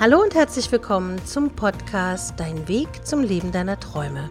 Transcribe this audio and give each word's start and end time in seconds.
Hallo 0.00 0.22
und 0.22 0.34
herzlich 0.34 0.72
willkommen 0.72 1.22
zum 1.26 1.50
Podcast 1.50 2.32
Dein 2.38 2.66
Weg 2.68 2.88
zum 3.04 3.20
Leben 3.20 3.52
deiner 3.52 3.78
Träume. 3.78 4.30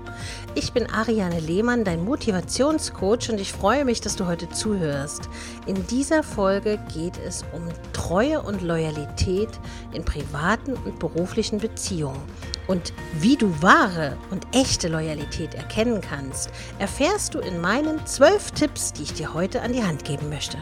Ich 0.55 0.73
bin 0.73 0.89
Ariane 0.89 1.39
Lehmann, 1.39 1.83
dein 1.83 2.03
Motivationscoach 2.03 3.29
und 3.29 3.39
ich 3.39 3.53
freue 3.53 3.85
mich, 3.85 4.01
dass 4.01 4.15
du 4.15 4.25
heute 4.25 4.49
zuhörst. 4.49 5.29
In 5.67 5.85
dieser 5.85 6.23
Folge 6.23 6.79
geht 6.91 7.19
es 7.23 7.45
um 7.53 7.61
Treue 7.93 8.41
und 8.41 8.63
Loyalität 8.63 9.59
in 9.93 10.03
privaten 10.03 10.73
und 10.73 10.97
beruflichen 10.97 11.59
Beziehungen. 11.59 12.23
Und 12.65 12.91
wie 13.19 13.37
du 13.37 13.53
wahre 13.61 14.17
und 14.31 14.47
echte 14.55 14.87
Loyalität 14.87 15.53
erkennen 15.53 16.01
kannst, 16.01 16.49
erfährst 16.79 17.35
du 17.35 17.39
in 17.41 17.61
meinen 17.61 18.03
zwölf 18.07 18.49
Tipps, 18.49 18.91
die 18.91 19.03
ich 19.03 19.13
dir 19.13 19.35
heute 19.35 19.61
an 19.61 19.73
die 19.73 19.83
Hand 19.83 20.03
geben 20.03 20.29
möchte. 20.29 20.57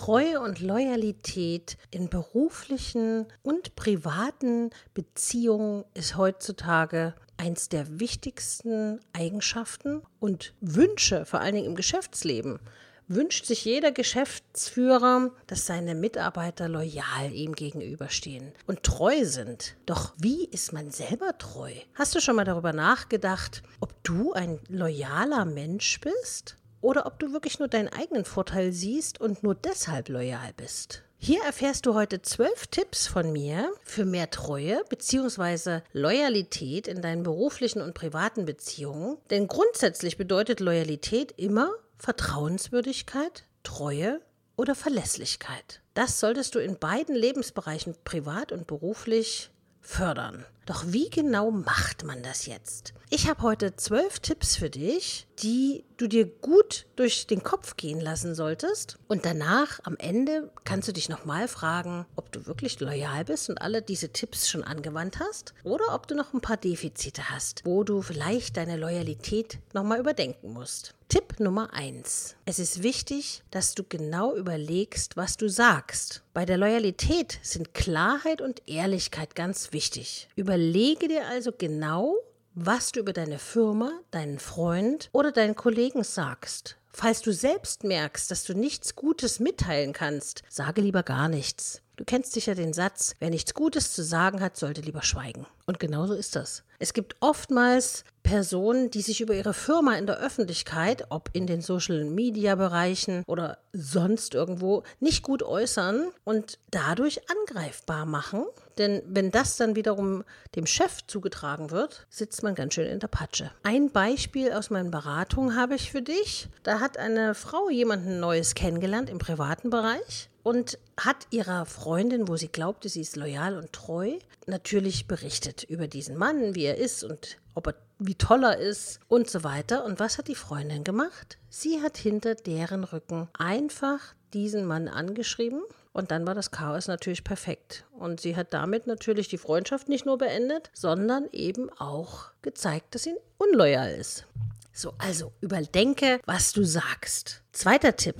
Treue 0.00 0.40
und 0.40 0.60
Loyalität 0.60 1.76
in 1.90 2.08
beruflichen 2.08 3.26
und 3.42 3.76
privaten 3.76 4.70
Beziehungen 4.94 5.84
ist 5.92 6.16
heutzutage 6.16 7.14
eins 7.36 7.68
der 7.68 8.00
wichtigsten 8.00 9.00
Eigenschaften 9.12 10.00
und 10.18 10.54
Wünsche, 10.62 11.26
vor 11.26 11.40
allen 11.42 11.54
Dingen 11.54 11.66
im 11.66 11.76
Geschäftsleben. 11.76 12.60
Wünscht 13.08 13.44
sich 13.44 13.66
jeder 13.66 13.92
Geschäftsführer, 13.92 15.32
dass 15.46 15.66
seine 15.66 15.94
Mitarbeiter 15.94 16.70
loyal 16.70 17.30
ihm 17.34 17.54
gegenüberstehen 17.54 18.52
und 18.66 18.82
treu 18.82 19.26
sind. 19.26 19.76
Doch 19.84 20.14
wie 20.16 20.46
ist 20.46 20.72
man 20.72 20.90
selber 20.90 21.36
treu? 21.36 21.72
Hast 21.94 22.14
du 22.14 22.20
schon 22.20 22.36
mal 22.36 22.46
darüber 22.46 22.72
nachgedacht, 22.72 23.62
ob 23.80 24.02
du 24.02 24.32
ein 24.32 24.60
loyaler 24.68 25.44
Mensch 25.44 26.00
bist? 26.00 26.56
Oder 26.80 27.06
ob 27.06 27.18
du 27.18 27.32
wirklich 27.32 27.58
nur 27.58 27.68
deinen 27.68 27.88
eigenen 27.88 28.24
Vorteil 28.24 28.72
siehst 28.72 29.20
und 29.20 29.42
nur 29.42 29.54
deshalb 29.54 30.08
loyal 30.08 30.52
bist. 30.56 31.02
Hier 31.22 31.42
erfährst 31.42 31.84
du 31.84 31.94
heute 31.94 32.22
zwölf 32.22 32.66
Tipps 32.68 33.06
von 33.06 33.30
mir 33.30 33.70
für 33.84 34.06
mehr 34.06 34.30
Treue 34.30 34.82
bzw. 34.88 35.82
Loyalität 35.92 36.88
in 36.88 37.02
deinen 37.02 37.24
beruflichen 37.24 37.82
und 37.82 37.92
privaten 37.92 38.46
Beziehungen. 38.46 39.18
Denn 39.28 39.46
grundsätzlich 39.46 40.16
bedeutet 40.16 40.60
Loyalität 40.60 41.34
immer 41.36 41.70
Vertrauenswürdigkeit, 41.98 43.44
Treue 43.62 44.22
oder 44.56 44.74
Verlässlichkeit. 44.74 45.82
Das 45.92 46.20
solltest 46.20 46.54
du 46.54 46.58
in 46.58 46.78
beiden 46.78 47.14
Lebensbereichen 47.14 47.94
privat 48.04 48.50
und 48.50 48.66
beruflich 48.66 49.50
fördern. 49.80 50.44
Doch 50.66 50.84
wie 50.86 51.10
genau 51.10 51.50
macht 51.50 52.04
man 52.04 52.22
das 52.22 52.46
jetzt? 52.46 52.94
Ich 53.08 53.28
habe 53.28 53.42
heute 53.42 53.74
zwölf 53.74 54.20
Tipps 54.20 54.56
für 54.56 54.70
dich, 54.70 55.26
die 55.42 55.84
du 55.96 56.06
dir 56.06 56.26
gut 56.26 56.86
durch 56.94 57.26
den 57.26 57.42
Kopf 57.42 57.76
gehen 57.76 58.00
lassen 58.00 58.36
solltest. 58.36 58.98
Und 59.08 59.24
danach, 59.24 59.80
am 59.82 59.96
Ende, 59.96 60.52
kannst 60.62 60.86
du 60.86 60.92
dich 60.92 61.08
nochmal 61.08 61.48
fragen, 61.48 62.06
ob 62.14 62.30
du 62.30 62.46
wirklich 62.46 62.78
loyal 62.78 63.24
bist 63.24 63.50
und 63.50 63.60
alle 63.60 63.82
diese 63.82 64.10
Tipps 64.10 64.48
schon 64.48 64.62
angewandt 64.62 65.18
hast 65.18 65.54
oder 65.64 65.92
ob 65.92 66.06
du 66.06 66.14
noch 66.14 66.34
ein 66.34 66.40
paar 66.40 66.56
Defizite 66.56 67.30
hast, 67.30 67.62
wo 67.64 67.82
du 67.82 68.00
vielleicht 68.00 68.56
deine 68.56 68.76
Loyalität 68.76 69.58
nochmal 69.72 69.98
überdenken 69.98 70.52
musst. 70.52 70.94
Tipp 71.10 71.40
Nummer 71.40 71.74
1. 71.74 72.36
Es 72.44 72.60
ist 72.60 72.84
wichtig, 72.84 73.42
dass 73.50 73.74
du 73.74 73.82
genau 73.82 74.36
überlegst, 74.36 75.16
was 75.16 75.36
du 75.36 75.48
sagst. 75.48 76.22
Bei 76.32 76.44
der 76.46 76.56
Loyalität 76.56 77.40
sind 77.42 77.74
Klarheit 77.74 78.40
und 78.40 78.62
Ehrlichkeit 78.68 79.34
ganz 79.34 79.72
wichtig. 79.72 80.28
Überlege 80.36 81.08
dir 81.08 81.26
also 81.26 81.50
genau, 81.50 82.14
was 82.54 82.92
du 82.92 83.00
über 83.00 83.12
deine 83.12 83.40
Firma, 83.40 83.90
deinen 84.12 84.38
Freund 84.38 85.10
oder 85.10 85.32
deinen 85.32 85.56
Kollegen 85.56 86.04
sagst. 86.04 86.76
Falls 86.92 87.22
du 87.22 87.32
selbst 87.32 87.82
merkst, 87.82 88.30
dass 88.30 88.44
du 88.44 88.54
nichts 88.54 88.94
Gutes 88.94 89.40
mitteilen 89.40 89.92
kannst, 89.92 90.44
sage 90.48 90.80
lieber 90.80 91.02
gar 91.02 91.28
nichts. 91.28 91.82
Du 91.96 92.04
kennst 92.04 92.34
sicher 92.34 92.54
den 92.54 92.72
Satz, 92.72 93.16
wer 93.18 93.30
nichts 93.30 93.54
Gutes 93.54 93.92
zu 93.94 94.04
sagen 94.04 94.40
hat, 94.40 94.56
sollte 94.56 94.80
lieber 94.80 95.02
schweigen. 95.02 95.44
Und 95.66 95.80
genauso 95.80 96.14
ist 96.14 96.36
das. 96.36 96.62
Es 96.82 96.94
gibt 96.94 97.16
oftmals 97.20 98.04
Personen, 98.22 98.90
die 98.90 99.02
sich 99.02 99.20
über 99.20 99.34
ihre 99.34 99.52
Firma 99.52 99.96
in 99.96 100.06
der 100.06 100.18
Öffentlichkeit, 100.18 101.04
ob 101.10 101.28
in 101.34 101.46
den 101.46 101.60
Social-Media-Bereichen 101.60 103.22
oder 103.26 103.58
sonst 103.74 104.34
irgendwo, 104.34 104.82
nicht 104.98 105.22
gut 105.22 105.42
äußern 105.42 106.08
und 106.24 106.58
dadurch 106.70 107.20
angreifbar 107.30 108.06
machen. 108.06 108.46
Denn 108.78 109.02
wenn 109.06 109.30
das 109.30 109.58
dann 109.58 109.76
wiederum 109.76 110.24
dem 110.56 110.64
Chef 110.64 111.06
zugetragen 111.06 111.70
wird, 111.70 112.06
sitzt 112.08 112.42
man 112.42 112.54
ganz 112.54 112.74
schön 112.74 112.86
in 112.86 112.98
der 112.98 113.08
Patsche. 113.08 113.50
Ein 113.62 113.90
Beispiel 113.90 114.52
aus 114.52 114.70
meinen 114.70 114.90
Beratungen 114.90 115.56
habe 115.56 115.74
ich 115.74 115.92
für 115.92 116.02
dich. 116.02 116.48
Da 116.62 116.80
hat 116.80 116.96
eine 116.96 117.34
Frau 117.34 117.68
jemanden 117.68 118.20
Neues 118.20 118.54
kennengelernt 118.54 119.10
im 119.10 119.18
privaten 119.18 119.68
Bereich 119.68 120.30
und 120.42 120.78
hat 120.98 121.26
ihrer 121.30 121.66
Freundin, 121.66 122.28
wo 122.28 122.36
sie 122.36 122.48
glaubte, 122.48 122.88
sie 122.88 123.02
ist 123.02 123.16
loyal 123.16 123.56
und 123.56 123.72
treu, 123.72 124.18
natürlich 124.46 125.06
berichtet 125.06 125.64
über 125.64 125.86
diesen 125.86 126.16
Mann, 126.16 126.54
wie 126.54 126.66
er 126.70 126.78
ist 126.78 127.04
und 127.04 127.38
ob 127.54 127.68
er 127.68 127.74
wie 128.00 128.14
toll 128.14 128.44
er 128.44 128.58
ist 128.58 128.98
und 129.08 129.28
so 129.28 129.44
weiter. 129.44 129.84
Und 129.84 130.00
was 130.00 130.16
hat 130.16 130.28
die 130.28 130.34
Freundin 130.34 130.84
gemacht? 130.84 131.38
Sie 131.50 131.82
hat 131.82 131.98
hinter 131.98 132.34
deren 132.34 132.84
Rücken 132.84 133.28
einfach 133.34 134.14
diesen 134.32 134.64
Mann 134.64 134.88
angeschrieben 134.88 135.62
und 135.92 136.10
dann 136.10 136.26
war 136.26 136.34
das 136.34 136.50
Chaos 136.50 136.86
natürlich 136.88 137.24
perfekt. 137.24 137.84
Und 137.92 138.20
sie 138.20 138.36
hat 138.36 138.54
damit 138.54 138.86
natürlich 138.86 139.28
die 139.28 139.38
Freundschaft 139.38 139.88
nicht 139.88 140.06
nur 140.06 140.18
beendet, 140.18 140.70
sondern 140.72 141.28
eben 141.32 141.70
auch 141.78 142.30
gezeigt, 142.42 142.94
dass 142.94 143.02
sie 143.02 143.14
unloyal 143.38 143.92
ist. 143.92 144.24
So, 144.72 144.94
also 144.98 145.32
überdenke, 145.40 146.20
was 146.26 146.52
du 146.52 146.64
sagst. 146.64 147.42
Zweiter 147.52 147.96
Tipp. 147.96 148.16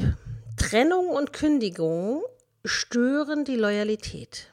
Trennung 0.56 1.08
und 1.08 1.32
Kündigung 1.32 2.22
stören 2.64 3.44
die 3.44 3.56
Loyalität. 3.56 4.52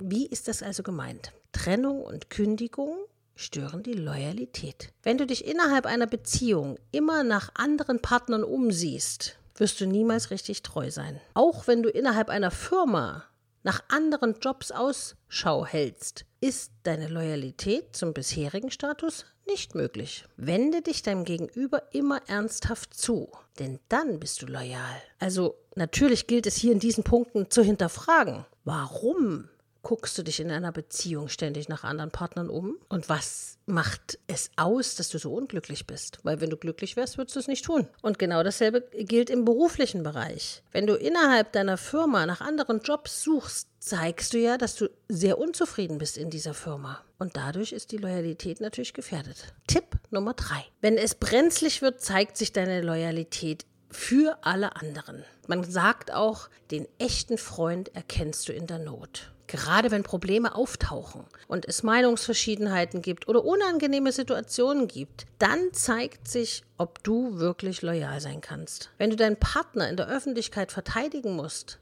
Wie 0.00 0.26
ist 0.26 0.48
das 0.48 0.62
also 0.62 0.82
gemeint? 0.82 1.32
Trennung 1.52 2.02
und 2.02 2.30
Kündigung 2.30 2.96
stören 3.40 3.82
die 3.82 3.94
Loyalität. 3.94 4.92
Wenn 5.02 5.18
du 5.18 5.26
dich 5.26 5.46
innerhalb 5.46 5.86
einer 5.86 6.06
Beziehung 6.06 6.78
immer 6.92 7.24
nach 7.24 7.50
anderen 7.54 8.00
Partnern 8.00 8.44
umsiehst, 8.44 9.38
wirst 9.56 9.80
du 9.80 9.86
niemals 9.86 10.30
richtig 10.30 10.62
treu 10.62 10.90
sein. 10.90 11.20
Auch 11.34 11.66
wenn 11.66 11.82
du 11.82 11.88
innerhalb 11.88 12.28
einer 12.28 12.50
Firma 12.50 13.24
nach 13.62 13.82
anderen 13.88 14.36
Jobs 14.40 14.70
Ausschau 14.72 15.66
hältst, 15.66 16.24
ist 16.40 16.72
deine 16.82 17.08
Loyalität 17.08 17.94
zum 17.94 18.14
bisherigen 18.14 18.70
Status 18.70 19.26
nicht 19.46 19.74
möglich. 19.74 20.24
Wende 20.36 20.80
dich 20.80 21.02
deinem 21.02 21.24
Gegenüber 21.24 21.82
immer 21.92 22.20
ernsthaft 22.28 22.94
zu, 22.94 23.30
denn 23.58 23.80
dann 23.88 24.20
bist 24.20 24.42
du 24.42 24.46
loyal. 24.46 25.02
Also 25.18 25.56
natürlich 25.74 26.26
gilt 26.26 26.46
es 26.46 26.56
hier 26.56 26.72
in 26.72 26.78
diesen 26.78 27.04
Punkten 27.04 27.50
zu 27.50 27.62
hinterfragen. 27.62 28.46
Warum 28.64 29.48
guckst 29.82 30.16
du 30.18 30.22
dich 30.22 30.40
in 30.40 30.50
einer 30.50 30.72
Beziehung 30.72 31.28
ständig 31.28 31.68
nach 31.68 31.84
anderen 31.84 32.10
Partnern 32.10 32.50
um? 32.50 32.76
Und 32.88 33.08
was 33.08 33.58
macht 33.66 34.18
es 34.26 34.50
aus, 34.56 34.96
dass 34.96 35.08
du 35.08 35.18
so 35.18 35.32
unglücklich 35.32 35.86
bist? 35.86 36.18
Weil 36.22 36.40
wenn 36.40 36.50
du 36.50 36.56
glücklich 36.56 36.96
wärst, 36.96 37.18
würdest 37.18 37.36
du 37.36 37.40
es 37.40 37.48
nicht 37.48 37.64
tun. 37.64 37.88
Und 38.02 38.18
genau 38.18 38.42
dasselbe 38.42 38.82
gilt 38.92 39.30
im 39.30 39.44
beruflichen 39.44 40.02
Bereich. 40.02 40.62
Wenn 40.72 40.86
du 40.86 40.94
innerhalb 40.94 41.52
deiner 41.52 41.76
Firma 41.76 42.26
nach 42.26 42.40
anderen 42.40 42.80
Jobs 42.80 43.22
suchst, 43.22 43.68
zeigst 43.78 44.34
du 44.34 44.38
ja, 44.38 44.58
dass 44.58 44.76
du 44.76 44.88
sehr 45.08 45.38
unzufrieden 45.38 45.98
bist 45.98 46.18
in 46.18 46.30
dieser 46.30 46.54
Firma. 46.54 47.02
Und 47.18 47.36
dadurch 47.36 47.72
ist 47.72 47.92
die 47.92 47.98
Loyalität 47.98 48.60
natürlich 48.60 48.94
gefährdet. 48.94 49.54
Tipp 49.66 49.96
Nummer 50.10 50.34
drei. 50.34 50.64
Wenn 50.80 50.96
es 50.96 51.14
brenzlig 51.14 51.82
wird, 51.82 52.00
zeigt 52.00 52.36
sich 52.36 52.52
deine 52.52 52.82
Loyalität 52.82 53.64
für 53.90 54.38
alle 54.42 54.76
anderen. 54.76 55.24
Man 55.46 55.64
sagt 55.64 56.12
auch, 56.12 56.48
den 56.70 56.86
echten 56.98 57.38
Freund 57.38 57.94
erkennst 57.94 58.48
du 58.48 58.52
in 58.52 58.66
der 58.66 58.78
Not. 58.78 59.32
Gerade 59.50 59.90
wenn 59.90 60.04
Probleme 60.04 60.54
auftauchen 60.54 61.24
und 61.48 61.66
es 61.66 61.82
Meinungsverschiedenheiten 61.82 63.02
gibt 63.02 63.26
oder 63.26 63.44
unangenehme 63.44 64.12
Situationen 64.12 64.86
gibt, 64.86 65.26
dann 65.40 65.72
zeigt 65.72 66.28
sich, 66.28 66.62
ob 66.78 67.02
du 67.02 67.40
wirklich 67.40 67.82
loyal 67.82 68.20
sein 68.20 68.40
kannst. 68.40 68.90
Wenn 68.96 69.10
du 69.10 69.16
deinen 69.16 69.34
Partner 69.34 69.88
in 69.90 69.96
der 69.96 70.08
Öffentlichkeit 70.08 70.70
verteidigen 70.70 71.34
musst, 71.34 71.80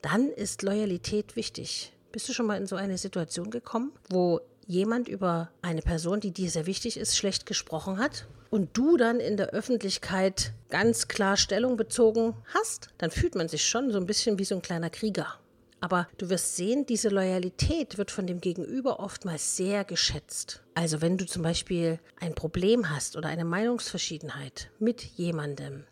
dann 0.00 0.28
ist 0.28 0.62
Loyalität 0.62 1.34
wichtig. 1.34 1.92
Bist 2.12 2.28
du 2.28 2.32
schon 2.32 2.46
mal 2.46 2.56
in 2.56 2.68
so 2.68 2.76
eine 2.76 2.98
Situation 2.98 3.50
gekommen, 3.50 3.90
wo 4.10 4.40
jemand 4.68 5.08
über 5.08 5.50
eine 5.60 5.82
Person, 5.82 6.20
die 6.20 6.30
dir 6.30 6.50
sehr 6.50 6.66
wichtig 6.66 6.96
ist, 6.96 7.16
schlecht 7.16 7.46
gesprochen 7.46 7.98
hat 7.98 8.28
und 8.48 8.76
du 8.76 8.96
dann 8.96 9.18
in 9.18 9.36
der 9.36 9.48
Öffentlichkeit 9.48 10.52
ganz 10.68 11.08
klar 11.08 11.36
Stellung 11.36 11.76
bezogen 11.76 12.36
hast, 12.54 12.90
dann 12.96 13.10
fühlt 13.10 13.34
man 13.34 13.48
sich 13.48 13.66
schon 13.66 13.90
so 13.90 13.98
ein 13.98 14.06
bisschen 14.06 14.38
wie 14.38 14.44
so 14.44 14.54
ein 14.54 14.62
kleiner 14.62 14.88
Krieger. 14.88 15.34
Aber 15.80 16.08
du 16.18 16.28
wirst 16.28 16.56
sehen, 16.56 16.86
diese 16.86 17.08
Loyalität 17.08 17.98
wird 17.98 18.10
von 18.10 18.26
dem 18.26 18.40
Gegenüber 18.40 19.00
oftmals 19.00 19.56
sehr 19.56 19.84
geschätzt. 19.84 20.62
Also 20.74 21.00
wenn 21.00 21.18
du 21.18 21.26
zum 21.26 21.42
Beispiel 21.42 22.00
ein 22.20 22.34
Problem 22.34 22.90
hast 22.90 23.16
oder 23.16 23.28
eine 23.28 23.44
Meinungsverschiedenheit 23.44 24.70
mit 24.78 25.02
jemandem, 25.02 25.84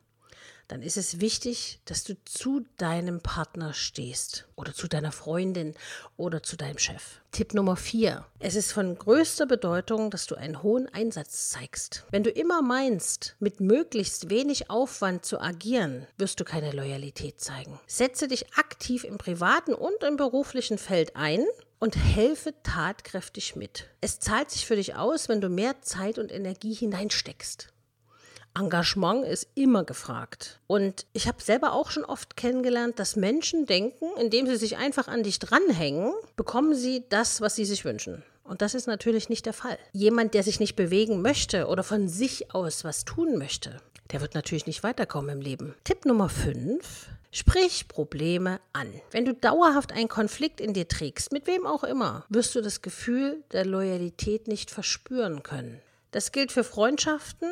dann 0.69 0.83
ist 0.83 0.97
es 0.97 1.21
wichtig, 1.21 1.81
dass 1.85 2.05
du 2.05 2.15
zu 2.25 2.65
deinem 2.77 3.21
Partner 3.21 3.73
stehst 3.73 4.47
oder 4.57 4.75
zu 4.75 4.89
deiner 4.89 5.13
Freundin 5.13 5.75
oder 6.17 6.43
zu 6.43 6.57
deinem 6.57 6.79
Chef. 6.79 7.21
Tipp 7.31 7.55
Nummer 7.55 7.77
vier. 7.77 8.27
Es 8.39 8.55
ist 8.55 8.73
von 8.73 8.97
größter 8.97 9.47
Bedeutung, 9.47 10.11
dass 10.11 10.27
du 10.27 10.35
einen 10.35 10.63
hohen 10.63 10.89
Einsatz 10.93 11.51
zeigst. 11.51 12.05
Wenn 12.11 12.25
du 12.25 12.31
immer 12.31 12.63
meinst, 12.63 13.37
mit 13.39 13.61
möglichst 13.61 14.31
wenig 14.31 14.71
Aufwand 14.71 15.25
zu 15.25 15.41
agieren, 15.41 16.07
wirst 16.17 16.41
du 16.41 16.45
keine 16.45 16.73
Loyalität 16.73 17.41
zeigen. 17.41 17.79
Setze 17.87 18.27
dich 18.27 18.55
aktiv 18.55 19.05
im 19.05 19.19
privaten 19.19 19.75
und 19.75 20.03
im 20.03 20.17
beruflichen 20.17 20.79
Feld 20.79 21.15
ein 21.15 21.45
und 21.79 21.97
helfe 21.97 22.55
tatkräftig 22.63 23.55
mit. 23.55 23.89
Es 24.01 24.19
zahlt 24.19 24.51
sich 24.51 24.67
für 24.67 24.77
dich 24.77 24.95
aus, 24.95 25.29
wenn 25.29 25.41
du 25.41 25.49
mehr 25.49 25.83
Zeit 25.83 26.19
und 26.19 26.33
Energie 26.33 26.75
hineinsteckst. 26.75 27.69
Engagement 28.56 29.26
ist 29.26 29.49
immer 29.55 29.85
gefragt. 29.85 30.61
Und 30.67 31.06
ich 31.12 31.29
habe 31.29 31.43
selber 31.43 31.73
auch 31.73 31.91
schon 31.91 32.05
oft 32.05 32.37
kennengelernt, 32.37 32.99
dass 32.99 33.17
Menschen 33.17 33.67
denken, 33.67 34.06
indem 34.19 34.47
sie 34.47 34.56
sich 34.56 34.79
einfach 34.79 35.08
an 35.08 35.23
dich 35.23 35.38
dranhängen, 35.38 36.12
bekommen 36.37 36.75
sie 36.75 37.05
das, 37.08 37.41
was 37.41 37.55
sie 37.55 37.67
sich 37.67 37.85
wünschen. 37.85 38.23
Und 38.44 38.62
das 38.62 38.75
ist 38.75 38.87
natürlich 38.87 39.29
nicht 39.29 39.44
der 39.44 39.53
Fall. 39.53 39.79
Jemand, 39.93 40.35
der 40.35 40.43
sich 40.43 40.61
nicht 40.61 40.76
bewegen 40.76 41.20
möchte 41.20 41.67
oder 41.67 41.82
von 41.82 42.08
sich 42.08 42.55
aus 42.55 42.85
was 42.85 43.05
tun 43.05 43.37
möchte, 43.37 43.81
der 44.12 44.20
wird 44.20 44.35
natürlich 44.35 44.67
nicht 44.67 44.82
weiterkommen 44.82 45.31
im 45.31 45.41
Leben. 45.41 45.75
Tipp 45.85 46.05
Nummer 46.05 46.29
5. 46.29 47.08
Sprich 47.32 47.88
Probleme 47.88 48.61
an. 48.73 48.88
Wenn 49.11 49.25
du 49.25 49.35
dauerhaft 49.35 49.93
einen 49.93 50.08
Konflikt 50.08 50.61
in 50.61 50.73
dir 50.73 50.88
trägst, 50.88 51.32
mit 51.32 51.47
wem 51.47 51.67
auch 51.67 51.85
immer, 51.85 52.25
wirst 52.31 52.55
du 52.55 52.62
das 52.62 52.81
Gefühl 52.81 53.43
der 53.53 53.67
Loyalität 53.67 54.49
nicht 54.49 54.70
verspüren 54.70 55.43
können. 55.43 55.81
Das 56.12 56.32
gilt 56.32 56.53
für 56.53 56.64
Freundschaften, 56.64 57.50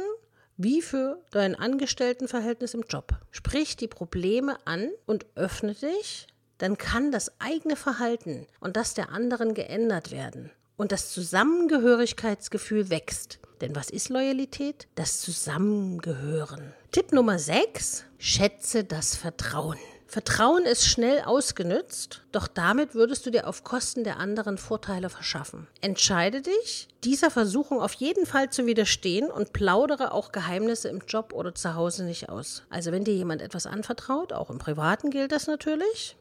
wie 0.56 0.82
für 0.82 1.18
dein 1.30 1.54
Angestelltenverhältnis 1.54 2.74
im 2.74 2.84
Job. 2.88 3.12
Sprich 3.30 3.76
die 3.76 3.88
Probleme 3.88 4.56
an 4.64 4.90
und 5.06 5.26
öffne 5.34 5.74
dich, 5.74 6.26
dann 6.58 6.78
kann 6.78 7.10
das 7.10 7.40
eigene 7.40 7.76
Verhalten 7.76 8.46
und 8.60 8.76
das 8.76 8.94
der 8.94 9.10
anderen 9.10 9.54
geändert 9.54 10.10
werden. 10.10 10.50
Und 10.76 10.92
das 10.92 11.10
Zusammengehörigkeitsgefühl 11.12 12.90
wächst. 12.90 13.38
Denn 13.60 13.76
was 13.76 13.90
ist 13.90 14.08
Loyalität? 14.08 14.88
Das 14.96 15.20
Zusammengehören. 15.20 16.74
Tipp 16.90 17.12
Nummer 17.12 17.38
6. 17.38 18.04
Schätze 18.18 18.84
das 18.84 19.16
Vertrauen. 19.16 19.78
Vertrauen 20.06 20.64
ist 20.64 20.86
schnell 20.86 21.22
ausgenützt, 21.22 22.22
doch 22.30 22.46
damit 22.46 22.94
würdest 22.94 23.26
du 23.26 23.30
dir 23.30 23.48
auf 23.48 23.64
Kosten 23.64 24.04
der 24.04 24.18
anderen 24.18 24.58
Vorteile 24.58 25.10
verschaffen. 25.10 25.66
Entscheide 25.80 26.42
dich, 26.42 26.88
dieser 27.02 27.30
Versuchung 27.30 27.80
auf 27.80 27.94
jeden 27.94 28.26
Fall 28.26 28.50
zu 28.50 28.66
widerstehen 28.66 29.30
und 29.30 29.52
plaudere 29.52 30.12
auch 30.12 30.30
Geheimnisse 30.30 30.88
im 30.88 31.02
Job 31.08 31.32
oder 31.32 31.54
zu 31.54 31.74
Hause 31.74 32.04
nicht 32.04 32.28
aus. 32.28 32.62
Also 32.70 32.92
wenn 32.92 33.04
dir 33.04 33.14
jemand 33.14 33.42
etwas 33.42 33.66
anvertraut, 33.66 34.32
auch 34.32 34.50
im 34.50 34.58
Privaten 34.58 35.10
gilt 35.10 35.32
das 35.32 35.46
natürlich, 35.46 36.16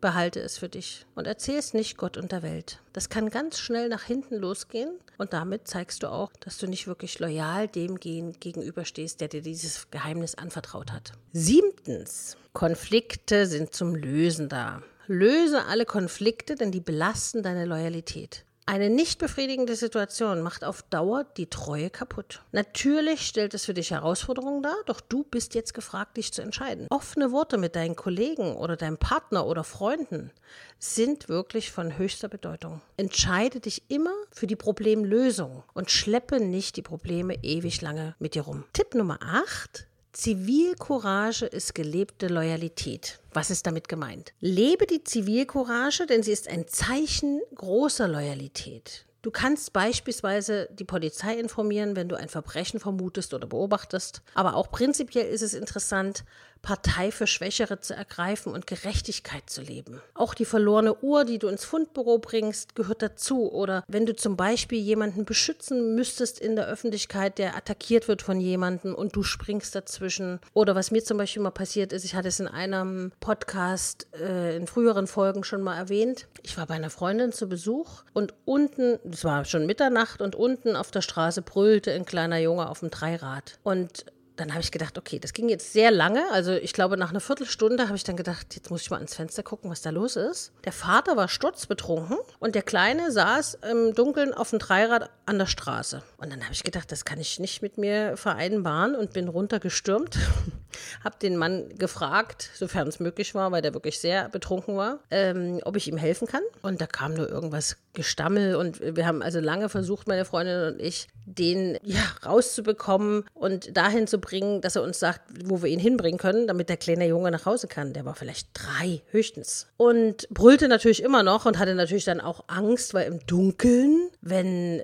behalte 0.00 0.40
es 0.40 0.58
für 0.58 0.68
dich 0.68 1.06
und 1.14 1.26
erzähl 1.26 1.58
es 1.58 1.74
nicht 1.74 1.96
Gott 1.96 2.16
und 2.16 2.32
der 2.32 2.42
Welt. 2.42 2.80
Das 2.92 3.08
kann 3.08 3.30
ganz 3.30 3.58
schnell 3.58 3.88
nach 3.88 4.02
hinten 4.02 4.36
losgehen 4.36 4.98
und 5.18 5.32
damit 5.32 5.68
zeigst 5.68 6.02
du 6.02 6.08
auch, 6.08 6.30
dass 6.40 6.58
du 6.58 6.66
nicht 6.66 6.86
wirklich 6.86 7.18
loyal 7.18 7.68
dem 7.68 7.98
gegenüberstehst, 7.98 9.20
der 9.20 9.28
dir 9.28 9.42
dieses 9.42 9.90
Geheimnis 9.90 10.34
anvertraut 10.34 10.92
hat. 10.92 11.12
Siebtens, 11.32 12.36
Konflikte 12.52 13.46
sind 13.46 13.74
zum 13.74 13.94
Lösen 13.94 14.48
da. 14.48 14.82
Löse 15.06 15.64
alle 15.64 15.86
Konflikte, 15.86 16.54
denn 16.54 16.70
die 16.70 16.80
belasten 16.80 17.42
deine 17.42 17.64
Loyalität. 17.64 18.44
Eine 18.68 18.90
nicht 18.90 19.18
befriedigende 19.18 19.76
Situation 19.76 20.42
macht 20.42 20.62
auf 20.62 20.82
Dauer 20.82 21.24
die 21.24 21.46
Treue 21.46 21.88
kaputt. 21.88 22.42
Natürlich 22.52 23.26
stellt 23.26 23.54
es 23.54 23.64
für 23.64 23.72
dich 23.72 23.92
Herausforderungen 23.92 24.62
dar, 24.62 24.76
doch 24.84 25.00
du 25.00 25.24
bist 25.24 25.54
jetzt 25.54 25.72
gefragt, 25.72 26.18
dich 26.18 26.34
zu 26.34 26.42
entscheiden. 26.42 26.86
Offene 26.90 27.32
Worte 27.32 27.56
mit 27.56 27.76
deinen 27.76 27.96
Kollegen 27.96 28.54
oder 28.56 28.76
deinem 28.76 28.98
Partner 28.98 29.46
oder 29.46 29.64
Freunden 29.64 30.32
sind 30.78 31.30
wirklich 31.30 31.72
von 31.72 31.96
höchster 31.96 32.28
Bedeutung. 32.28 32.82
Entscheide 32.98 33.60
dich 33.60 33.84
immer 33.88 34.12
für 34.30 34.46
die 34.46 34.54
Problemlösung 34.54 35.64
und 35.72 35.90
schleppe 35.90 36.38
nicht 36.38 36.76
die 36.76 36.82
Probleme 36.82 37.42
ewig 37.42 37.80
lange 37.80 38.16
mit 38.18 38.34
dir 38.34 38.42
rum. 38.42 38.64
Tipp 38.74 38.94
Nummer 38.94 39.18
8. 39.22 39.86
Zivilcourage 40.12 41.46
ist 41.46 41.74
gelebte 41.74 42.28
Loyalität. 42.28 43.20
Was 43.32 43.50
ist 43.50 43.66
damit 43.66 43.88
gemeint? 43.88 44.32
Lebe 44.40 44.86
die 44.86 45.04
Zivilcourage, 45.04 46.06
denn 46.06 46.22
sie 46.22 46.32
ist 46.32 46.48
ein 46.48 46.66
Zeichen 46.66 47.40
großer 47.54 48.08
Loyalität. 48.08 49.04
Du 49.20 49.30
kannst 49.30 49.72
beispielsweise 49.72 50.68
die 50.72 50.84
Polizei 50.84 51.34
informieren, 51.38 51.96
wenn 51.96 52.08
du 52.08 52.16
ein 52.16 52.28
Verbrechen 52.28 52.80
vermutest 52.80 53.34
oder 53.34 53.46
beobachtest. 53.46 54.22
Aber 54.34 54.54
auch 54.54 54.70
prinzipiell 54.70 55.26
ist 55.26 55.42
es 55.42 55.54
interessant, 55.54 56.24
Partei 56.62 57.10
für 57.10 57.26
Schwächere 57.26 57.80
zu 57.80 57.94
ergreifen 57.94 58.52
und 58.52 58.66
Gerechtigkeit 58.66 59.48
zu 59.48 59.62
leben. 59.62 60.00
Auch 60.14 60.34
die 60.34 60.44
verlorene 60.44 60.94
Uhr, 61.02 61.24
die 61.24 61.38
du 61.38 61.48
ins 61.48 61.64
Fundbüro 61.64 62.18
bringst, 62.18 62.74
gehört 62.74 63.02
dazu. 63.02 63.50
Oder 63.50 63.84
wenn 63.88 64.06
du 64.06 64.14
zum 64.14 64.36
Beispiel 64.36 64.78
jemanden 64.78 65.24
beschützen 65.24 65.94
müsstest 65.94 66.38
in 66.38 66.56
der 66.56 66.66
Öffentlichkeit, 66.66 67.38
der 67.38 67.56
attackiert 67.56 68.08
wird 68.08 68.22
von 68.22 68.40
jemandem 68.40 68.94
und 68.94 69.14
du 69.16 69.22
springst 69.22 69.74
dazwischen. 69.74 70.40
Oder 70.54 70.74
was 70.74 70.90
mir 70.90 71.02
zum 71.02 71.18
Beispiel 71.18 71.42
mal 71.42 71.50
passiert 71.50 71.92
ist, 71.92 72.04
ich 72.04 72.14
hatte 72.14 72.28
es 72.28 72.40
in 72.40 72.48
einem 72.48 73.12
Podcast 73.20 74.06
äh, 74.18 74.56
in 74.56 74.66
früheren 74.66 75.06
Folgen 75.06 75.44
schon 75.44 75.62
mal 75.62 75.76
erwähnt. 75.76 76.26
Ich 76.42 76.56
war 76.56 76.66
bei 76.66 76.74
einer 76.74 76.90
Freundin 76.90 77.32
zu 77.32 77.48
Besuch 77.48 78.02
und 78.12 78.34
unten, 78.44 78.98
es 79.10 79.24
war 79.24 79.44
schon 79.44 79.66
Mitternacht 79.66 80.20
und 80.20 80.34
unten 80.34 80.76
auf 80.76 80.90
der 80.90 81.02
Straße 81.02 81.42
brüllte 81.42 81.92
ein 81.92 82.04
kleiner 82.04 82.38
Junge 82.38 82.68
auf 82.68 82.80
dem 82.80 82.90
Dreirad. 82.90 83.58
Und 83.62 84.04
dann 84.40 84.50
habe 84.50 84.60
ich 84.60 84.70
gedacht, 84.70 84.96
okay, 84.98 85.18
das 85.18 85.32
ging 85.32 85.48
jetzt 85.48 85.72
sehr 85.72 85.90
lange. 85.90 86.30
Also 86.32 86.52
ich 86.52 86.72
glaube, 86.72 86.96
nach 86.96 87.10
einer 87.10 87.20
Viertelstunde 87.20 87.84
habe 87.84 87.96
ich 87.96 88.04
dann 88.04 88.16
gedacht, 88.16 88.54
jetzt 88.54 88.70
muss 88.70 88.82
ich 88.82 88.90
mal 88.90 88.96
ans 88.96 89.14
Fenster 89.14 89.42
gucken, 89.42 89.70
was 89.70 89.82
da 89.82 89.90
los 89.90 90.16
ist. 90.16 90.52
Der 90.64 90.72
Vater 90.72 91.16
war 91.16 91.28
sturzbetrunken 91.28 92.18
und 92.38 92.54
der 92.54 92.62
Kleine 92.62 93.10
saß 93.10 93.58
im 93.70 93.94
Dunkeln 93.94 94.32
auf 94.32 94.50
dem 94.50 94.58
Dreirad 94.58 95.10
an 95.26 95.38
der 95.38 95.46
Straße. 95.46 96.02
Und 96.16 96.30
dann 96.30 96.42
habe 96.42 96.52
ich 96.52 96.64
gedacht, 96.64 96.90
das 96.92 97.04
kann 97.04 97.20
ich 97.20 97.38
nicht 97.38 97.62
mit 97.62 97.78
mir 97.78 98.16
vereinbaren 98.16 98.94
und 98.94 99.12
bin 99.12 99.28
runtergestürmt. 99.28 100.18
habe 101.04 101.16
den 101.20 101.36
Mann 101.36 101.68
gefragt, 101.76 102.50
sofern 102.54 102.88
es 102.88 103.00
möglich 103.00 103.34
war, 103.34 103.52
weil 103.52 103.62
der 103.62 103.74
wirklich 103.74 103.98
sehr 103.98 104.28
betrunken 104.28 104.76
war, 104.76 105.00
ähm, 105.10 105.60
ob 105.64 105.76
ich 105.76 105.88
ihm 105.88 105.96
helfen 105.96 106.28
kann. 106.28 106.42
Und 106.62 106.80
da 106.80 106.86
kam 106.86 107.14
nur 107.14 107.28
irgendwas 107.28 107.76
Gestammel 107.98 108.54
und 108.54 108.80
wir 108.80 109.06
haben 109.06 109.22
also 109.22 109.40
lange 109.40 109.68
versucht, 109.68 110.06
meine 110.06 110.24
Freundin 110.24 110.72
und 110.72 110.80
ich, 110.80 111.08
den 111.26 111.76
ja 111.82 112.00
rauszubekommen 112.24 113.24
und 113.34 113.76
dahin 113.76 114.06
zu 114.06 114.18
bringen, 114.18 114.60
dass 114.60 114.76
er 114.76 114.84
uns 114.84 115.00
sagt, 115.00 115.20
wo 115.44 115.62
wir 115.62 115.68
ihn 115.68 115.80
hinbringen 115.80 116.16
können, 116.16 116.46
damit 116.46 116.68
der 116.68 116.76
kleine 116.76 117.08
Junge 117.08 117.32
nach 117.32 117.44
Hause 117.44 117.66
kann. 117.66 117.92
Der 117.92 118.04
war 118.04 118.14
vielleicht 118.14 118.50
drei 118.54 119.02
höchstens. 119.10 119.66
Und 119.76 120.28
brüllte 120.30 120.68
natürlich 120.68 121.02
immer 121.02 121.24
noch 121.24 121.44
und 121.44 121.58
hatte 121.58 121.74
natürlich 121.74 122.04
dann 122.04 122.20
auch 122.20 122.44
Angst, 122.46 122.94
weil 122.94 123.08
im 123.08 123.18
Dunkeln, 123.26 124.10
wenn 124.20 124.82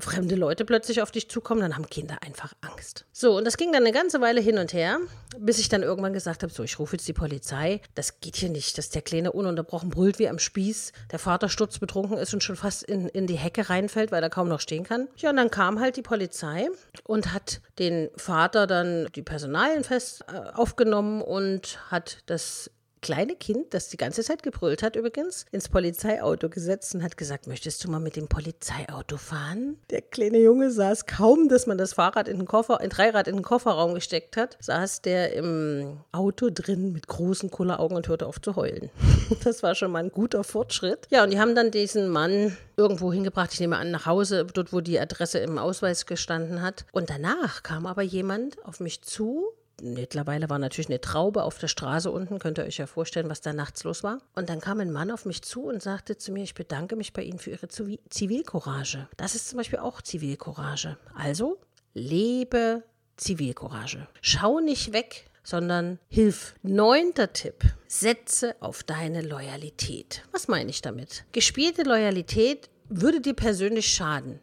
fremde 0.00 0.34
Leute 0.34 0.64
plötzlich 0.64 1.02
auf 1.02 1.10
dich 1.10 1.28
zukommen, 1.28 1.60
dann 1.60 1.76
haben 1.76 1.88
Kinder 1.88 2.18
einfach 2.22 2.52
Angst. 2.60 3.06
So, 3.12 3.36
und 3.36 3.44
das 3.44 3.56
ging 3.56 3.72
dann 3.72 3.82
eine 3.82 3.92
ganze 3.92 4.20
Weile 4.20 4.40
hin 4.40 4.58
und 4.58 4.72
her, 4.72 4.98
bis 5.38 5.58
ich 5.58 5.68
dann 5.68 5.82
irgendwann 5.82 6.12
gesagt 6.12 6.42
habe, 6.42 6.52
so, 6.52 6.62
ich 6.62 6.78
rufe 6.78 6.96
jetzt 6.96 7.06
die 7.08 7.12
Polizei. 7.12 7.80
Das 7.94 8.20
geht 8.20 8.36
hier 8.36 8.48
nicht, 8.48 8.78
dass 8.78 8.90
der 8.90 9.02
Kleine 9.02 9.32
ununterbrochen 9.32 9.90
brüllt 9.90 10.18
wie 10.18 10.28
am 10.28 10.38
Spieß, 10.38 10.92
der 11.10 11.18
Vater 11.18 11.48
sturzbetrunken 11.48 12.18
ist 12.18 12.34
und 12.34 12.42
schon 12.42 12.56
fast 12.56 12.82
in, 12.82 13.08
in 13.08 13.26
die 13.26 13.36
Hecke 13.36 13.70
reinfällt, 13.70 14.12
weil 14.12 14.22
er 14.22 14.30
kaum 14.30 14.48
noch 14.48 14.60
stehen 14.60 14.84
kann. 14.84 15.08
Ja, 15.16 15.30
und 15.30 15.36
dann 15.36 15.50
kam 15.50 15.80
halt 15.80 15.96
die 15.96 16.02
Polizei 16.02 16.68
und 17.04 17.32
hat 17.32 17.60
den 17.78 18.10
Vater 18.16 18.66
dann 18.66 19.08
die 19.14 19.22
Personalien 19.22 19.84
fest 19.84 20.24
äh, 20.28 20.50
aufgenommen 20.54 21.22
und 21.22 21.78
hat 21.90 22.18
das 22.26 22.70
kleine 23.00 23.34
Kind, 23.34 23.74
das 23.74 23.88
die 23.88 23.96
ganze 23.96 24.22
Zeit 24.22 24.42
gebrüllt 24.42 24.82
hat 24.82 24.96
übrigens, 24.96 25.46
ins 25.52 25.68
Polizeiauto 25.68 26.48
gesetzt 26.48 26.94
und 26.94 27.02
hat 27.02 27.16
gesagt, 27.16 27.46
möchtest 27.46 27.84
du 27.84 27.90
mal 27.90 28.00
mit 28.00 28.16
dem 28.16 28.28
Polizeiauto 28.28 29.16
fahren? 29.16 29.78
Der 29.90 30.02
kleine 30.02 30.38
Junge 30.38 30.70
saß 30.70 31.06
kaum, 31.06 31.48
dass 31.48 31.66
man 31.66 31.78
das 31.78 31.94
Fahrrad 31.94 32.28
in 32.28 32.38
den 32.38 32.46
Koffer, 32.46 32.80
ein 32.80 32.90
Dreirad 32.90 33.28
in 33.28 33.36
den 33.36 33.42
Kofferraum 33.42 33.94
gesteckt 33.94 34.36
hat, 34.36 34.56
saß 34.60 35.02
der 35.02 35.32
im 35.34 36.00
Auto 36.12 36.50
drin 36.52 36.92
mit 36.92 37.06
großen 37.06 37.50
Kulleraugen 37.50 37.96
und 37.96 38.08
hörte 38.08 38.26
auf 38.26 38.40
zu 38.40 38.56
heulen. 38.56 38.90
Das 39.44 39.62
war 39.62 39.74
schon 39.74 39.92
mal 39.92 40.02
ein 40.02 40.10
guter 40.10 40.42
Fortschritt. 40.42 41.06
Ja, 41.10 41.22
und 41.22 41.30
die 41.30 41.38
haben 41.38 41.54
dann 41.54 41.70
diesen 41.70 42.08
Mann 42.08 42.56
irgendwo 42.76 43.12
hingebracht, 43.12 43.52
ich 43.52 43.60
nehme 43.60 43.76
an, 43.76 43.90
nach 43.90 44.06
Hause, 44.06 44.44
dort, 44.44 44.72
wo 44.72 44.80
die 44.80 44.98
Adresse 44.98 45.38
im 45.38 45.56
Ausweis 45.56 46.06
gestanden 46.06 46.62
hat. 46.62 46.84
Und 46.92 47.10
danach 47.10 47.62
kam 47.62 47.86
aber 47.86 48.02
jemand 48.02 48.62
auf 48.64 48.80
mich 48.80 49.02
zu, 49.02 49.52
mittlerweile 49.82 50.50
war 50.50 50.58
natürlich 50.58 50.88
eine 50.88 51.00
Traube 51.00 51.42
auf 51.42 51.58
der 51.58 51.68
Straße 51.68 52.10
unten, 52.10 52.38
könnt 52.38 52.58
ihr 52.58 52.64
euch 52.64 52.78
ja 52.78 52.86
vorstellen, 52.86 53.28
was 53.28 53.40
da 53.40 53.52
nachts 53.52 53.84
los 53.84 54.02
war. 54.02 54.18
Und 54.34 54.48
dann 54.48 54.60
kam 54.60 54.80
ein 54.80 54.92
Mann 54.92 55.10
auf 55.10 55.24
mich 55.24 55.42
zu 55.42 55.64
und 55.64 55.82
sagte 55.82 56.16
zu 56.16 56.32
mir, 56.32 56.42
ich 56.42 56.54
bedanke 56.54 56.96
mich 56.96 57.12
bei 57.12 57.22
Ihnen 57.22 57.38
für 57.38 57.50
Ihre 57.50 57.68
Zivilcourage. 57.68 59.08
Das 59.16 59.34
ist 59.34 59.48
zum 59.48 59.58
Beispiel 59.58 59.78
auch 59.78 60.02
Zivilcourage. 60.02 60.96
Also 61.14 61.58
lebe 61.94 62.82
Zivilcourage. 63.16 64.06
Schau 64.22 64.60
nicht 64.60 64.92
weg, 64.92 65.30
sondern 65.42 65.98
hilf. 66.08 66.54
Neunter 66.62 67.32
Tipp. 67.32 67.64
Setze 67.86 68.56
auf 68.60 68.82
deine 68.82 69.22
Loyalität. 69.22 70.22
Was 70.32 70.48
meine 70.48 70.70
ich 70.70 70.80
damit? 70.80 71.24
Gespielte 71.32 71.82
Loyalität 71.82 72.70
würde 72.88 73.20
dir 73.20 73.34
persönlich 73.34 73.88
schaden. 73.88 74.40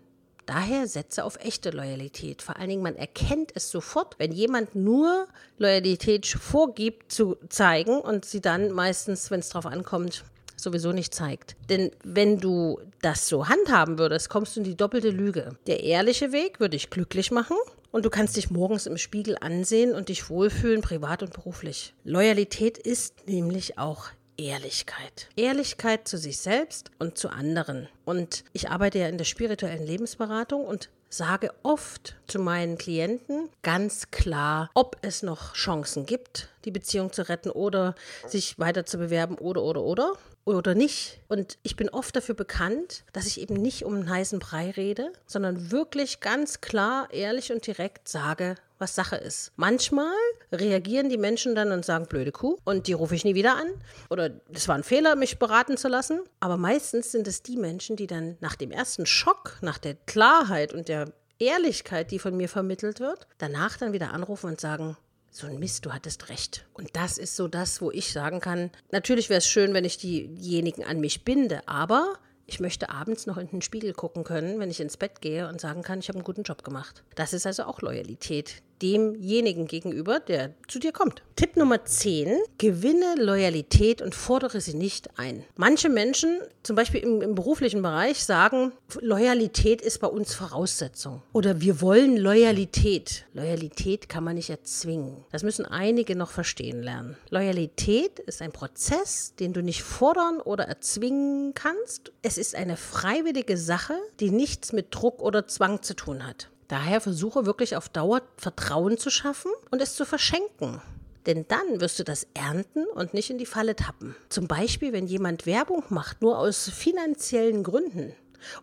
Daher 0.48 0.88
setze 0.88 1.26
auf 1.26 1.38
echte 1.44 1.72
Loyalität. 1.72 2.42
Vor 2.42 2.56
allen 2.56 2.70
Dingen, 2.70 2.82
man 2.82 2.96
erkennt 2.96 3.52
es 3.54 3.70
sofort, 3.70 4.16
wenn 4.18 4.32
jemand 4.32 4.76
nur 4.76 5.28
Loyalität 5.58 6.26
vorgibt 6.26 7.12
zu 7.12 7.38
zeigen 7.50 8.00
und 8.00 8.24
sie 8.24 8.42
dann 8.42 8.72
meistens, 8.72 9.30
wenn 9.30 9.42
es 9.42 9.50
darauf 9.50 9.66
ankommt, 9.66 10.24
sowieso 10.56 10.94
nicht 10.94 11.14
zeigt. 11.14 11.58
Denn 11.70 11.92
wenn 12.04 12.40
du 12.40 12.80
das 13.02 13.28
so 13.28 13.50
handhaben 13.50 14.00
würdest, 14.00 14.30
kommst 14.30 14.56
du 14.56 14.62
in 14.62 14.64
die 14.64 14.78
doppelte 14.78 15.10
Lüge. 15.10 15.58
Der 15.68 15.84
ehrliche 15.84 16.32
Weg 16.32 16.62
würde 16.62 16.78
dich 16.78 16.90
glücklich 16.90 17.30
machen 17.30 17.58
und 17.92 18.06
du 18.06 18.10
kannst 18.10 18.38
dich 18.38 18.50
morgens 18.50 18.86
im 18.86 18.98
Spiegel 18.98 19.38
ansehen 19.40 19.94
und 19.94 20.08
dich 20.08 20.30
wohlfühlen, 20.30 20.82
privat 20.82 21.24
und 21.24 21.34
beruflich. 21.34 21.94
Loyalität 22.06 22.78
ist 22.78 23.28
nämlich 23.28 23.78
auch 23.78 24.06
Ehrlichkeit. 24.38 25.30
Ehrlichkeit 25.36 26.08
zu 26.08 26.18
sich 26.18 26.38
selbst 26.38 26.92
und 27.00 27.18
zu 27.18 27.30
anderen. 27.30 27.90
Und 28.06 28.44
ich 28.54 28.70
arbeite 28.70 29.00
ja 29.00 29.08
in 29.08 29.18
der 29.18 29.26
spirituellen 29.26 29.86
Lebensberatung 29.86 30.66
und 30.66 30.90
sage 31.10 31.52
oft 31.64 32.16
zu 32.28 32.40
meinen 32.40 32.78
Klienten 32.78 33.50
ganz 33.64 34.12
klar, 34.12 34.70
ob 34.74 34.98
es 35.02 35.24
noch 35.24 35.54
Chancen 35.54 36.06
gibt, 36.06 36.50
die 36.66 36.72
Beziehung 36.72 37.12
zu 37.12 37.28
retten 37.28 37.50
oder 37.50 37.96
sich 38.28 38.60
weiter 38.60 38.86
zu 38.86 38.98
bewerben 38.98 39.38
oder 39.38 39.64
oder 39.64 39.82
oder 39.82 40.14
oder 40.56 40.76
nicht. 40.76 41.20
Und 41.28 41.58
ich 41.64 41.76
bin 41.76 41.90
oft 41.90 42.16
dafür 42.16 42.36
bekannt, 42.36 43.04
dass 43.14 43.28
ich 43.28 43.42
eben 43.42 43.56
nicht 43.56 43.84
um 43.84 43.96
einen 43.96 44.10
heißen 44.10 44.40
Brei 44.40 44.72
rede, 44.72 45.12
sondern 45.26 45.72
wirklich 45.72 46.20
ganz 46.20 46.62
klar, 46.62 47.10
ehrlich 47.12 47.52
und 47.52 47.68
direkt 47.68 48.08
sage, 48.08 48.56
was 48.80 48.96
Sache 48.96 49.16
ist. 49.16 49.52
Manchmal 49.56 50.14
reagieren 50.52 51.10
die 51.10 51.18
Menschen 51.18 51.56
dann 51.56 51.72
und 51.72 51.84
sagen, 51.84 52.06
blöde 52.08 52.32
Kuh, 52.32 52.58
und 52.64 52.88
die 52.88 52.94
rufe 52.94 53.16
ich 53.16 53.26
nie 53.26 53.36
wieder 53.36 53.56
an. 53.56 53.68
Oder 54.10 54.30
das 54.30 54.68
war 54.68 54.76
ein 54.76 54.84
Fehler, 54.84 55.16
mich 55.16 55.40
beraten 55.40 55.78
zu 55.78 55.88
lassen. 55.88 56.22
Aber 56.40 56.58
meistens 56.58 57.12
sind 57.12 57.28
es 57.28 57.42
die 57.42 57.58
Menschen, 57.58 57.96
die 57.96 58.08
dann 58.08 58.38
nach 58.40 58.56
dem 58.56 58.72
ersten 58.72 59.06
Schock, 59.06 59.58
nach 59.62 59.80
der 59.80 59.96
Klarheit 59.96 60.74
und 60.74 60.88
der 60.88 61.12
Ehrlichkeit, 61.40 62.12
die 62.12 62.20
von 62.20 62.36
mir 62.36 62.50
vermittelt 62.50 63.00
wird, 63.00 63.28
danach 63.38 63.78
dann 63.78 63.94
wieder 63.94 64.12
anrufen 64.12 64.48
und 64.48 64.62
sagen, 64.62 64.98
so 65.30 65.48
ein 65.48 65.60
Mist, 65.60 65.86
du 65.86 65.94
hattest 65.94 66.30
recht. 66.30 66.66
Und 66.74 66.96
das 66.96 67.18
ist 67.18 67.36
so 67.36 67.48
das, 67.48 67.82
wo 67.82 67.92
ich 67.92 68.12
sagen 68.12 68.40
kann, 68.40 68.72
natürlich 68.92 69.30
wäre 69.30 69.40
es 69.40 69.48
schön, 69.48 69.74
wenn 69.74 69.86
ich 69.86 69.98
diejenigen 69.98 70.84
an 70.84 71.00
mich 71.00 71.24
binde, 71.24 71.68
aber 71.68 72.18
ich 72.46 72.60
möchte 72.60 72.90
abends 72.90 73.28
noch 73.28 73.38
in 73.38 73.48
den 73.48 73.62
Spiegel 73.62 73.94
gucken 73.94 74.24
können, 74.24 74.60
wenn 74.60 74.72
ich 74.72 74.80
ins 74.80 74.98
Bett 74.98 75.22
gehe 75.22 75.48
und 75.50 75.60
sagen 75.60 75.84
kann, 75.84 76.00
ich 76.00 76.08
habe 76.08 76.18
einen 76.18 76.26
guten 76.26 76.44
Job 76.44 76.64
gemacht. 76.64 77.04
Das 77.16 77.34
ist 77.34 77.46
also 77.46 77.64
auch 77.64 77.82
Loyalität, 77.82 78.64
demjenigen 78.82 79.68
gegenüber, 79.68 80.20
der 80.20 80.54
zu 80.68 80.80
dir 80.80 80.92
kommt. 80.92 81.24
Tipp 81.36 81.56
Nummer 81.56 81.86
10. 81.86 82.40
Gewinne 82.58 83.16
Loyalität 83.18 84.02
und 84.02 84.16
fordere 84.16 84.60
sie 84.60 84.74
nicht 84.74 85.20
ein. 85.20 85.44
Manche 85.56 85.90
Menschen, 85.90 86.40
zum 86.64 86.76
Beispiel 86.76 87.02
im, 87.02 87.22
im, 87.22 87.36
beruflichen 87.36 87.82
Bereich, 87.82 88.24
sagen, 88.24 88.72
Loyalität 89.02 89.82
ist 89.82 90.00
bei 90.00 90.08
uns 90.08 90.34
Voraussetzung. 90.34 91.22
Oder 91.34 91.62
wir 91.62 91.82
wollen 91.82 92.18
Loyalität. 92.18 93.26
Loyalität 93.34 94.10
kann 94.10 94.24
man 94.24 94.36
nicht 94.36 94.50
erzwingen. 94.50 95.24
Das 95.32 95.44
müssen 95.44 95.66
einige 95.66 96.16
noch 96.16 96.32
verstehen 96.32 96.82
lernen. 96.82 97.18
Loyalität 97.30 98.20
ist 98.20 98.42
ein 98.42 98.52
Prozess, 98.52 99.36
den 99.40 99.54
du 99.54 99.62
nicht 99.62 99.84
fordern 99.84 100.42
oder 100.42 100.64
erzwingen 100.64 101.54
kannst. 101.54 102.12
Es 102.24 102.38
ist 102.38 102.56
eine 102.56 102.78
freiwillige 102.78 103.58
Sache, 103.58 103.94
die 104.20 104.32
nichts 104.32 104.74
mit 104.74 104.88
Druck 104.90 105.22
oder 105.22 105.48
Zwang 105.48 105.84
zu 105.84 105.96
tun 105.96 106.26
hat. 106.26 106.50
Daher 106.68 107.00
versuche 107.02 107.46
wirklich 107.46 107.76
auf 107.76 107.90
Dauer 107.90 108.22
Vertrauen 108.36 108.98
zu 108.98 109.10
schaffen 109.10 109.52
und 109.72 109.82
es 109.82 109.96
zu 109.96 110.06
verschenken. 110.06 110.82
Denn 111.26 111.46
dann 111.48 111.82
wirst 111.82 112.00
du 112.00 112.04
das 112.04 112.28
ernten 112.34 112.86
und 112.96 113.14
nicht 113.14 113.30
in 113.30 113.38
die 113.38 113.46
Falle 113.46 113.76
tappen. 113.76 114.16
Zum 114.30 114.48
Beispiel, 114.48 114.94
wenn 114.94 115.08
jemand 115.08 115.46
Werbung 115.46 115.84
macht, 115.90 116.22
nur 116.22 116.38
aus 116.38 116.70
finanziellen 116.70 117.64
Gründen 117.64 118.14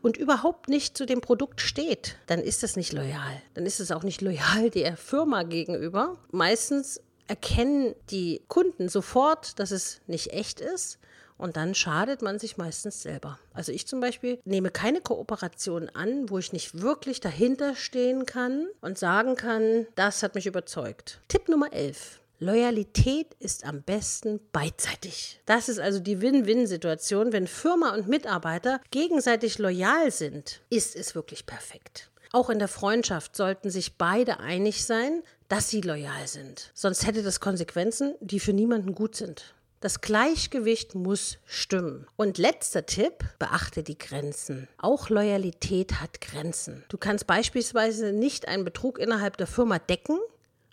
und 0.03 0.17
überhaupt 0.17 0.69
nicht 0.69 0.97
zu 0.97 1.05
dem 1.05 1.21
Produkt 1.21 1.61
steht, 1.61 2.17
dann 2.27 2.41
ist 2.41 2.63
das 2.63 2.77
nicht 2.77 2.93
loyal. 2.93 3.43
Dann 3.55 3.67
ist 3.67 3.81
es 3.81 3.91
auch 3.91 4.03
nicht 4.03 4.23
loyal 4.23 4.71
der 4.71 4.97
Firma 4.97 5.43
gegenüber. 5.43 6.17
Meistens 6.31 7.01
erkennen 7.27 7.95
die 8.11 8.43
Kunden 8.49 8.89
sofort, 8.89 9.59
dass 9.59 9.71
es 9.71 10.01
nicht 10.07 10.33
echt 10.33 10.61
ist 10.61 10.99
und 11.39 11.57
dann 11.57 11.75
schadet 11.75 12.23
man 12.23 12.39
sich 12.39 12.57
meistens 12.57 13.03
selber. 13.03 13.39
Also 13.53 13.73
ich 13.73 13.87
zum 13.87 14.01
Beispiel 14.01 14.39
nehme 14.45 14.71
keine 14.71 15.01
Kooperation 15.01 15.89
an, 15.91 16.31
wo 16.31 16.39
ich 16.39 16.53
nicht 16.53 16.81
wirklich 16.81 17.21
dahinter 17.21 17.75
stehen 17.75 18.27
kann 18.27 18.67
und 18.81 18.99
sagen 18.99 19.37
kann, 19.37 19.87
das 19.95 20.23
hat 20.23 20.35
mich 20.35 20.47
überzeugt. 20.47 21.21
Tipp 21.29 21.49
Nummer 21.49 21.73
11. 21.73 22.21
Loyalität 22.41 23.35
ist 23.39 23.65
am 23.65 23.83
besten 23.83 24.41
beidseitig. 24.53 25.41
Das 25.47 25.69
ist 25.69 25.79
also 25.79 26.01
die 26.01 26.21
Win-Win-Situation. 26.21 27.33
Wenn 27.33 27.47
Firma 27.47 27.95
und 27.95 28.09
Mitarbeiter 28.09 28.81
gegenseitig 28.91 29.59
loyal 29.59 30.11
sind, 30.11 30.61
ist 30.69 30.97
es 30.97 31.15
wirklich 31.15 31.47
perfekt. 31.47 32.11
Auch 32.33 32.51
in 32.51 32.59
der 32.59 32.69
Freundschaft 32.69 33.37
sollten 33.37 33.71
sich 33.71 33.97
beide 33.97 34.41
einig 34.41 34.85
sein, 34.85 35.23
dass 35.49 35.71
sie 35.71 35.81
loyal 35.81 36.27
sind. 36.27 36.71
Sonst 36.75 37.07
hätte 37.07 37.23
das 37.23 37.39
Konsequenzen, 37.39 38.15
die 38.21 38.41
für 38.41 38.53
niemanden 38.53 38.95
gut 38.95 39.15
sind. 39.15 39.55
Das 39.85 40.01
Gleichgewicht 40.01 40.95
muss 40.95 41.37
stimmen. 41.45 42.07
Und 42.17 42.39
letzter 42.39 42.87
Tipp, 42.87 43.23
beachte 43.39 43.83
die 43.83 43.99
Grenzen. 43.99 44.67
Auch 44.79 45.11
Loyalität 45.11 46.01
hat 46.01 46.23
Grenzen. 46.23 46.83
Du 46.89 46.97
kannst 46.97 47.27
beispielsweise 47.27 48.13
nicht 48.15 48.49
einen 48.49 48.65
Betrug 48.65 48.99
innerhalb 48.99 49.37
der 49.37 49.47
Firma 49.47 49.79
decken 49.79 50.19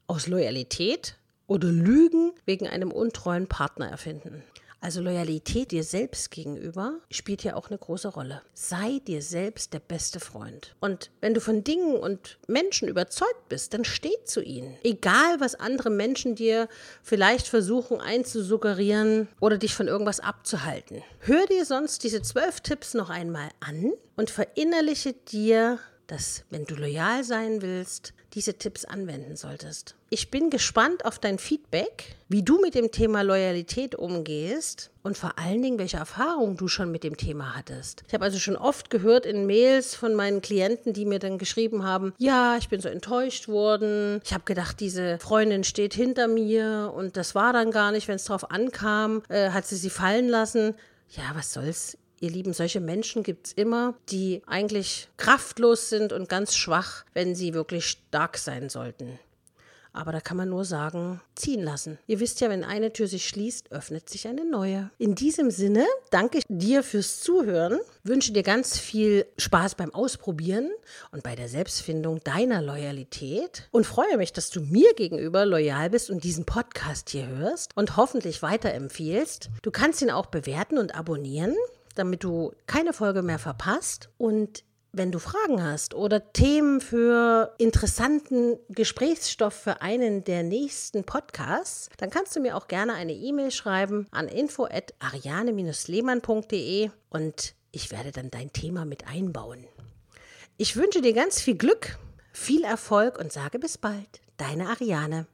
aus 0.07 0.27
Loyalität 0.27 1.17
oder 1.45 1.67
Lügen 1.67 2.31
wegen 2.45 2.69
einem 2.69 2.89
untreuen 2.89 3.47
Partner 3.47 3.89
erfinden. 3.89 4.43
Also 4.83 4.99
Loyalität 4.99 5.69
dir 5.69 5.83
selbst 5.83 6.31
gegenüber 6.31 6.95
spielt 7.11 7.43
ja 7.43 7.55
auch 7.55 7.69
eine 7.69 7.77
große 7.77 8.07
Rolle. 8.07 8.41
Sei 8.55 8.99
dir 9.05 9.21
selbst 9.21 9.73
der 9.73 9.79
beste 9.79 10.19
Freund. 10.19 10.75
Und 10.79 11.11
wenn 11.21 11.35
du 11.35 11.39
von 11.39 11.63
Dingen 11.63 11.97
und 11.97 12.39
Menschen 12.47 12.87
überzeugt 12.87 13.47
bist, 13.47 13.75
dann 13.75 13.85
steh 13.85 14.15
zu 14.25 14.41
ihnen. 14.41 14.75
Egal, 14.83 15.39
was 15.39 15.53
andere 15.53 15.91
Menschen 15.91 16.33
dir 16.33 16.67
vielleicht 17.03 17.47
versuchen 17.47 18.01
einzusuggerieren 18.01 19.27
oder 19.39 19.59
dich 19.59 19.75
von 19.75 19.87
irgendwas 19.87 20.19
abzuhalten. 20.19 21.03
Hör 21.19 21.45
dir 21.45 21.63
sonst 21.65 22.03
diese 22.03 22.23
zwölf 22.23 22.61
Tipps 22.61 22.95
noch 22.95 23.11
einmal 23.11 23.49
an 23.59 23.93
und 24.15 24.31
verinnerliche 24.31 25.13
dir, 25.13 25.77
dass 26.11 26.43
wenn 26.49 26.65
du 26.65 26.75
loyal 26.75 27.23
sein 27.23 27.61
willst, 27.61 28.13
diese 28.33 28.55
Tipps 28.55 28.83
anwenden 28.83 29.37
solltest. 29.37 29.95
Ich 30.09 30.29
bin 30.29 30.49
gespannt 30.49 31.05
auf 31.05 31.19
dein 31.19 31.39
Feedback, 31.39 32.15
wie 32.27 32.43
du 32.43 32.59
mit 32.59 32.75
dem 32.75 32.91
Thema 32.91 33.21
Loyalität 33.21 33.95
umgehst 33.95 34.91
und 35.03 35.17
vor 35.17 35.39
allen 35.39 35.61
Dingen, 35.61 35.79
welche 35.79 35.95
Erfahrungen 35.95 36.57
du 36.57 36.67
schon 36.67 36.91
mit 36.91 37.05
dem 37.05 37.15
Thema 37.15 37.55
hattest. 37.55 38.03
Ich 38.09 38.13
habe 38.13 38.25
also 38.25 38.39
schon 38.39 38.57
oft 38.57 38.89
gehört 38.89 39.25
in 39.25 39.45
Mails 39.45 39.95
von 39.95 40.13
meinen 40.13 40.41
Klienten, 40.41 40.91
die 40.91 41.05
mir 41.05 41.19
dann 41.19 41.37
geschrieben 41.37 41.85
haben, 41.85 42.13
ja, 42.17 42.57
ich 42.57 42.67
bin 42.67 42.81
so 42.81 42.89
enttäuscht 42.89 43.47
worden. 43.47 44.19
Ich 44.25 44.33
habe 44.33 44.43
gedacht, 44.43 44.81
diese 44.81 45.17
Freundin 45.19 45.63
steht 45.63 45.93
hinter 45.93 46.27
mir 46.27 46.91
und 46.93 47.15
das 47.15 47.35
war 47.35 47.53
dann 47.53 47.71
gar 47.71 47.93
nicht, 47.93 48.09
wenn 48.09 48.17
es 48.17 48.25
darauf 48.25 48.51
ankam, 48.51 49.23
äh, 49.29 49.51
hat 49.51 49.65
sie 49.65 49.77
sie 49.77 49.89
fallen 49.89 50.27
lassen. 50.27 50.75
Ja, 51.09 51.31
was 51.35 51.53
soll's? 51.53 51.97
Ihr 52.21 52.29
Lieben, 52.29 52.53
solche 52.53 52.81
Menschen 52.81 53.23
gibt 53.23 53.47
es 53.47 53.53
immer, 53.53 53.95
die 54.09 54.43
eigentlich 54.45 55.09
kraftlos 55.17 55.89
sind 55.89 56.13
und 56.13 56.29
ganz 56.29 56.55
schwach, 56.55 57.03
wenn 57.15 57.33
sie 57.33 57.55
wirklich 57.55 57.87
stark 57.87 58.37
sein 58.37 58.69
sollten. 58.69 59.17
Aber 59.91 60.11
da 60.11 60.21
kann 60.21 60.37
man 60.37 60.47
nur 60.47 60.63
sagen, 60.63 61.19
ziehen 61.35 61.63
lassen. 61.63 61.97
Ihr 62.05 62.19
wisst 62.19 62.39
ja, 62.39 62.49
wenn 62.49 62.63
eine 62.63 62.93
Tür 62.93 63.07
sich 63.07 63.27
schließt, 63.27 63.71
öffnet 63.71 64.07
sich 64.07 64.27
eine 64.27 64.45
neue. 64.45 64.91
In 64.99 65.15
diesem 65.15 65.49
Sinne 65.49 65.85
danke 66.11 66.37
ich 66.37 66.43
dir 66.47 66.83
fürs 66.83 67.21
Zuhören, 67.21 67.79
wünsche 68.03 68.31
dir 68.33 68.43
ganz 68.43 68.77
viel 68.77 69.25
Spaß 69.39 69.73
beim 69.73 69.91
Ausprobieren 69.93 70.69
und 71.11 71.23
bei 71.23 71.35
der 71.35 71.49
Selbstfindung 71.49 72.23
deiner 72.23 72.61
Loyalität 72.61 73.67
und 73.71 73.87
freue 73.87 74.17
mich, 74.17 74.31
dass 74.31 74.51
du 74.51 74.61
mir 74.61 74.93
gegenüber 74.93 75.45
loyal 75.45 75.89
bist 75.89 76.11
und 76.11 76.23
diesen 76.23 76.45
Podcast 76.45 77.09
hier 77.09 77.27
hörst 77.27 77.71
und 77.75 77.97
hoffentlich 77.97 78.43
weiterempfiehlst. 78.43 79.49
Du 79.63 79.71
kannst 79.71 80.03
ihn 80.03 80.11
auch 80.11 80.27
bewerten 80.27 80.77
und 80.77 80.93
abonnieren 80.93 81.55
damit 81.93 82.23
du 82.23 82.53
keine 82.67 82.93
Folge 82.93 83.21
mehr 83.21 83.39
verpasst. 83.39 84.09
Und 84.17 84.63
wenn 84.93 85.11
du 85.11 85.19
Fragen 85.19 85.61
hast 85.63 85.93
oder 85.93 86.33
Themen 86.33 86.81
für 86.81 87.55
interessanten 87.57 88.59
Gesprächsstoff 88.69 89.53
für 89.53 89.81
einen 89.81 90.25
der 90.25 90.43
nächsten 90.43 91.05
Podcasts, 91.05 91.87
dann 91.97 92.09
kannst 92.09 92.35
du 92.35 92.41
mir 92.41 92.57
auch 92.57 92.67
gerne 92.67 92.93
eine 92.93 93.13
E-Mail 93.13 93.51
schreiben 93.51 94.07
an 94.11 94.27
info@ariane-lehmann.de 94.27 96.89
und 97.09 97.55
ich 97.71 97.91
werde 97.91 98.11
dann 98.11 98.31
dein 98.31 98.51
Thema 98.51 98.83
mit 98.83 99.07
einbauen. 99.07 99.65
Ich 100.57 100.75
wünsche 100.75 101.01
dir 101.01 101.13
ganz 101.13 101.39
viel 101.39 101.55
Glück, 101.55 101.97
viel 102.33 102.65
Erfolg 102.65 103.17
und 103.17 103.31
sage 103.31 103.59
bis 103.59 103.77
bald. 103.77 104.19
Deine 104.37 104.67
Ariane. 104.67 105.25